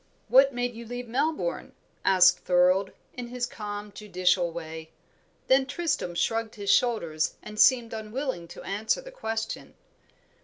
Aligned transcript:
"What 0.29 0.51
made 0.51 0.73
you 0.73 0.83
leave 0.83 1.07
Melbourne!" 1.07 1.73
asked 2.03 2.39
Thorold, 2.39 2.89
in 3.13 3.27
his 3.27 3.45
calm, 3.45 3.91
judicial 3.91 4.49
way. 4.51 4.89
Then 5.45 5.67
Tristram 5.67 6.15
shrugged 6.15 6.55
his 6.55 6.71
shoulders 6.71 7.35
and 7.43 7.59
seemed 7.59 7.93
unwilling 7.93 8.47
to 8.47 8.63
answer 8.63 9.01
the 9.01 9.11
question. 9.11 9.75